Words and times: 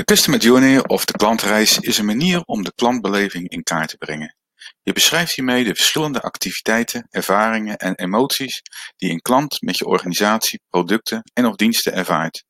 De 0.00 0.06
Customer 0.06 0.40
Journey 0.40 0.86
of 0.86 1.04
de 1.04 1.12
klantreis 1.12 1.78
is 1.78 1.98
een 1.98 2.04
manier 2.04 2.42
om 2.44 2.62
de 2.62 2.72
klantbeleving 2.74 3.48
in 3.48 3.62
kaart 3.62 3.88
te 3.88 3.96
brengen. 3.96 4.36
Je 4.82 4.92
beschrijft 4.92 5.34
hiermee 5.34 5.64
de 5.64 5.74
verschillende 5.74 6.22
activiteiten, 6.22 7.06
ervaringen 7.10 7.76
en 7.76 7.94
emoties 7.94 8.62
die 8.96 9.10
een 9.10 9.20
klant 9.20 9.60
met 9.60 9.78
je 9.78 9.84
organisatie, 9.84 10.60
producten 10.68 11.22
en 11.32 11.46
of 11.46 11.56
diensten 11.56 11.94
ervaart. 11.94 12.44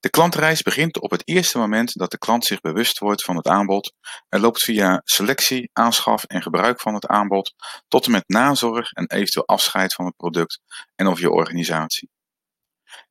De 0.00 0.10
klantreis 0.10 0.62
begint 0.62 1.00
op 1.00 1.10
het 1.10 1.28
eerste 1.28 1.58
moment 1.58 1.98
dat 1.98 2.10
de 2.10 2.18
klant 2.18 2.44
zich 2.44 2.60
bewust 2.60 2.98
wordt 2.98 3.24
van 3.24 3.36
het 3.36 3.46
aanbod 3.46 3.92
en 4.28 4.40
loopt 4.40 4.64
via 4.64 5.00
selectie, 5.04 5.70
aanschaf 5.72 6.24
en 6.24 6.42
gebruik 6.42 6.80
van 6.80 6.94
het 6.94 7.06
aanbod 7.06 7.54
tot 7.88 8.06
en 8.06 8.12
met 8.12 8.28
nazorg 8.28 8.92
en 8.92 9.06
eventueel 9.06 9.46
afscheid 9.46 9.94
van 9.94 10.04
het 10.04 10.16
product 10.16 10.60
en 10.94 11.06
of 11.06 11.20
je 11.20 11.30
organisatie. 11.30 12.10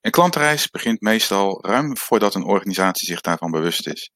Een 0.02 0.12
klantreis 0.12 0.70
begint 0.70 1.02
meestal 1.02 1.66
ruim 1.66 1.98
voordat 1.98 2.36
een 2.36 2.46
organisatie 2.46 3.07
zich 3.07 3.21
daarvan 3.21 3.52
bewust 3.52 3.88
is. 3.88 4.11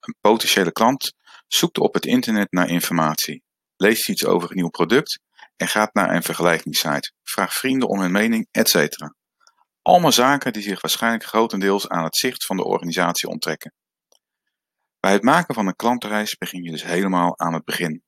Een 0.00 0.14
potentiële 0.20 0.72
klant 0.72 1.12
zoekt 1.46 1.78
op 1.78 1.94
het 1.94 2.06
internet 2.06 2.52
naar 2.52 2.68
informatie, 2.68 3.42
leest 3.76 4.08
iets 4.08 4.24
over 4.24 4.50
een 4.50 4.56
nieuw 4.56 4.68
product 4.68 5.20
en 5.56 5.68
gaat 5.68 5.94
naar 5.94 6.14
een 6.14 6.22
vergelijkingssite, 6.22 7.12
vraagt 7.22 7.58
vrienden 7.58 7.88
om 7.88 8.00
hun 8.00 8.12
mening, 8.12 8.48
etc. 8.50 8.88
Allemaal 9.82 10.12
zaken 10.12 10.52
die 10.52 10.62
zich 10.62 10.80
waarschijnlijk 10.80 11.24
grotendeels 11.24 11.88
aan 11.88 12.04
het 12.04 12.16
zicht 12.16 12.46
van 12.46 12.56
de 12.56 12.64
organisatie 12.64 13.28
onttrekken. 13.28 13.74
Bij 15.00 15.12
het 15.12 15.22
maken 15.22 15.54
van 15.54 15.66
een 15.66 15.76
klantreis 15.76 16.36
begin 16.36 16.62
je 16.62 16.70
dus 16.70 16.84
helemaal 16.84 17.38
aan 17.38 17.54
het 17.54 17.64
begin. 17.64 18.02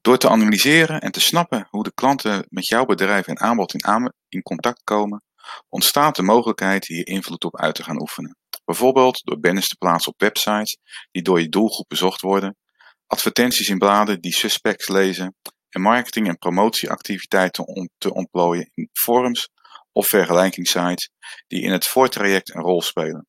Door 0.00 0.18
te 0.18 0.28
analyseren 0.28 1.00
en 1.00 1.12
te 1.12 1.20
snappen 1.20 1.66
hoe 1.70 1.82
de 1.82 1.94
klanten 1.94 2.46
met 2.48 2.66
jouw 2.66 2.84
bedrijf 2.84 3.26
en 3.26 3.40
aanbod 3.40 3.74
in, 3.74 4.12
in 4.28 4.42
contact 4.42 4.82
komen, 4.84 5.22
ontstaat 5.68 6.16
de 6.16 6.22
mogelijkheid 6.22 6.86
hier 6.86 7.06
invloed 7.06 7.44
op 7.44 7.56
uit 7.56 7.74
te 7.74 7.82
gaan 7.82 8.00
oefenen. 8.00 8.36
Bijvoorbeeld 8.64 9.24
door 9.24 9.40
banners 9.40 9.68
te 9.68 9.76
plaatsen 9.76 10.12
op 10.12 10.20
websites 10.20 10.78
die 11.10 11.22
door 11.22 11.40
je 11.40 11.48
doelgroep 11.48 11.88
bezocht 11.88 12.20
worden, 12.20 12.56
advertenties 13.06 13.68
in 13.68 13.78
bladen 13.78 14.20
die 14.20 14.34
suspects 14.34 14.88
lezen 14.88 15.36
en 15.68 15.80
marketing- 15.80 16.28
en 16.28 16.38
promotieactiviteiten 16.38 17.90
te 17.98 18.14
ontplooien 18.14 18.70
in 18.74 18.88
forums 18.92 19.48
of 19.92 20.06
vergelijkingssites 20.06 21.10
die 21.46 21.62
in 21.62 21.72
het 21.72 21.86
voortraject 21.86 22.54
een 22.54 22.62
rol 22.62 22.82
spelen. 22.82 23.26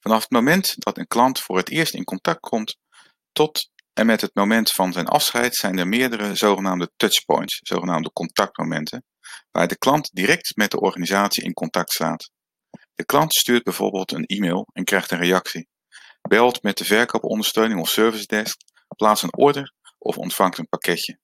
Vanaf 0.00 0.20
het 0.20 0.30
moment 0.30 0.74
dat 0.76 0.98
een 0.98 1.06
klant 1.06 1.40
voor 1.40 1.56
het 1.56 1.70
eerst 1.70 1.94
in 1.94 2.04
contact 2.04 2.40
komt 2.40 2.76
tot 3.32 3.70
en 3.92 4.06
met 4.06 4.20
het 4.20 4.34
moment 4.34 4.70
van 4.70 4.92
zijn 4.92 5.06
afscheid 5.06 5.54
zijn 5.54 5.78
er 5.78 5.88
meerdere 5.88 6.34
zogenaamde 6.34 6.90
touchpoints, 6.96 7.58
zogenaamde 7.62 8.12
contactmomenten, 8.12 9.04
waar 9.50 9.68
de 9.68 9.78
klant 9.78 10.10
direct 10.12 10.56
met 10.56 10.70
de 10.70 10.80
organisatie 10.80 11.44
in 11.44 11.52
contact 11.52 11.92
staat. 11.92 12.30
De 12.94 13.04
klant 13.04 13.34
stuurt 13.34 13.62
bijvoorbeeld 13.62 14.12
een 14.12 14.24
e-mail 14.24 14.68
en 14.72 14.84
krijgt 14.84 15.10
een 15.10 15.18
reactie, 15.18 15.68
belt 16.28 16.62
met 16.62 16.78
de 16.78 16.84
verkoopondersteuning 16.84 17.80
of 17.80 17.88
service 17.88 18.26
desk, 18.26 18.56
plaatst 18.96 19.22
een 19.22 19.36
order 19.36 19.72
of 19.98 20.16
ontvangt 20.16 20.58
een 20.58 20.68
pakketje. 20.68 21.18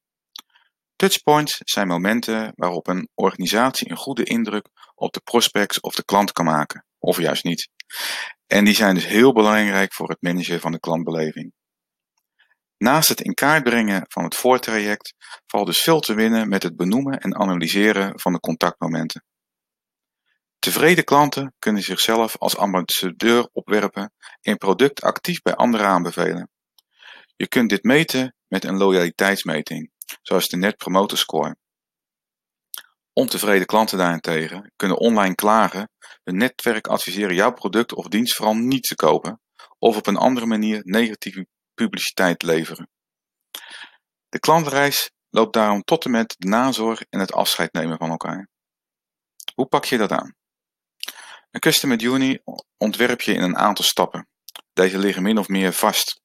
Touchpoints 0.96 1.56
zijn 1.64 1.86
momenten 1.86 2.52
waarop 2.54 2.86
een 2.86 3.08
organisatie 3.14 3.90
een 3.90 3.96
goede 3.96 4.24
indruk 4.24 4.68
op 4.94 5.12
de 5.12 5.20
prospects 5.20 5.80
of 5.80 5.94
de 5.94 6.04
klant 6.04 6.32
kan 6.32 6.44
maken, 6.44 6.84
of 6.98 7.18
juist 7.18 7.44
niet. 7.44 7.68
En 8.46 8.64
die 8.64 8.74
zijn 8.74 8.94
dus 8.94 9.06
heel 9.06 9.32
belangrijk 9.32 9.92
voor 9.92 10.08
het 10.08 10.22
managen 10.22 10.60
van 10.60 10.72
de 10.72 10.80
klantbeleving. 10.80 11.52
Naast 12.78 13.08
het 13.08 13.20
in 13.20 13.34
kaart 13.34 13.62
brengen 13.62 14.04
van 14.08 14.24
het 14.24 14.34
voortraject 14.34 15.14
valt 15.46 15.66
dus 15.66 15.80
veel 15.80 16.00
te 16.00 16.14
winnen 16.14 16.48
met 16.48 16.62
het 16.62 16.76
benoemen 16.76 17.18
en 17.18 17.36
analyseren 17.36 18.20
van 18.20 18.32
de 18.32 18.40
contactmomenten. 18.40 19.24
Tevreden 20.58 21.04
klanten 21.04 21.54
kunnen 21.58 21.82
zichzelf 21.82 22.36
als 22.36 22.56
ambassadeur 22.56 23.48
opwerpen 23.52 24.12
en 24.40 24.56
product 24.56 25.02
actief 25.02 25.42
bij 25.42 25.54
anderen 25.54 25.86
aanbevelen. 25.86 26.50
Je 27.36 27.48
kunt 27.48 27.70
dit 27.70 27.82
meten 27.82 28.34
met 28.48 28.64
een 28.64 28.76
loyaliteitsmeting, 28.76 29.90
zoals 30.22 30.48
de 30.48 30.56
Net 30.56 30.76
Promoter 30.76 31.18
Score. 31.18 31.56
Ontevreden 33.12 33.66
klanten 33.66 33.98
daarentegen 33.98 34.72
kunnen 34.76 34.98
online 34.98 35.34
klagen, 35.34 35.90
hun 36.22 36.36
netwerk 36.36 36.86
adviseren 36.86 37.34
jouw 37.34 37.52
product 37.52 37.94
of 37.94 38.06
dienst 38.06 38.36
vooral 38.36 38.54
niet 38.54 38.82
te 38.82 38.94
kopen 38.94 39.40
of 39.78 39.96
op 39.96 40.06
een 40.06 40.16
andere 40.16 40.46
manier 40.46 40.80
negatieve 40.84 41.46
publiciteit 41.78 42.42
leveren. 42.42 42.88
De 44.28 44.38
klantreis 44.38 45.10
loopt 45.30 45.52
daarom 45.52 45.82
tot 45.82 46.04
en 46.04 46.10
met 46.10 46.34
de 46.38 46.48
nazorg 46.48 47.00
en 47.00 47.20
het 47.20 47.32
afscheid 47.32 47.72
nemen 47.72 47.98
van 47.98 48.10
elkaar. 48.10 48.48
Hoe 49.54 49.66
pak 49.66 49.84
je 49.84 49.98
dat 49.98 50.12
aan? 50.12 50.34
Een 51.50 51.60
Customer 51.60 51.98
Journey 51.98 52.42
ontwerp 52.76 53.20
je 53.20 53.32
in 53.32 53.42
een 53.42 53.56
aantal 53.56 53.84
stappen. 53.84 54.28
Deze 54.72 54.98
liggen 54.98 55.22
min 55.22 55.38
of 55.38 55.48
meer 55.48 55.72
vast 55.72 56.20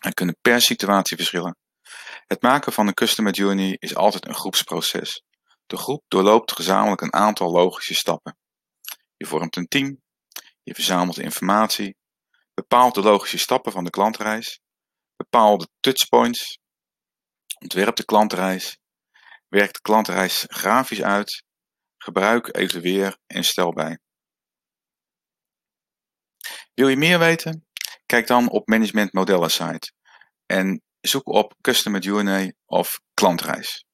en 0.00 0.14
kunnen 0.14 0.36
per 0.40 0.60
situatie 0.60 1.16
verschillen. 1.16 1.56
Het 2.26 2.42
maken 2.42 2.72
van 2.72 2.86
een 2.86 2.94
Customer 2.94 3.32
Journey 3.32 3.76
is 3.78 3.94
altijd 3.94 4.26
een 4.26 4.34
groepsproces. 4.34 5.22
De 5.66 5.76
groep 5.76 6.04
doorloopt 6.08 6.52
gezamenlijk 6.52 7.00
een 7.00 7.12
aantal 7.12 7.50
logische 7.50 7.94
stappen. 7.94 8.36
Je 9.16 9.26
vormt 9.26 9.56
een 9.56 9.68
team, 9.68 10.00
je 10.62 10.74
verzamelt 10.74 11.18
informatie, 11.18 11.96
bepaalt 12.54 12.94
de 12.94 13.02
logische 13.02 13.38
stappen 13.38 13.72
van 13.72 13.84
de 13.84 13.90
klantreis, 13.90 14.60
bepaal 15.18 15.58
de 15.58 15.68
touchpoints, 15.80 16.58
ontwerp 17.58 17.96
de 17.96 18.04
klantreis, 18.04 18.78
werk 19.48 19.72
de 19.72 19.80
klantreis 19.80 20.44
grafisch 20.48 21.02
uit, 21.02 21.42
gebruik, 21.96 22.56
evalueer 22.56 23.18
en 23.26 23.44
stel 23.44 23.72
bij. 23.72 23.98
Wil 26.74 26.88
je 26.88 26.96
meer 26.96 27.18
weten? 27.18 27.66
Kijk 28.06 28.26
dan 28.26 28.50
op 28.50 28.68
Management 28.68 29.12
Modellen 29.12 29.50
site 29.50 29.92
en 30.46 30.82
zoek 31.00 31.26
op 31.26 31.54
Customer 31.60 32.00
Journey 32.00 32.54
of 32.66 33.00
klantreis. 33.14 33.87